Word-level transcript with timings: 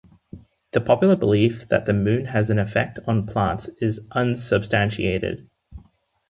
The 0.71 0.81
popular 0.81 1.15
belief 1.15 1.67
that 1.69 1.85
the 1.85 1.93
moon 1.93 2.25
has 2.25 2.49
an 2.49 2.57
effect 2.57 2.97
on 3.05 3.27
plants 3.27 3.69
is 3.79 4.01
unsubstantiated. 4.13 5.47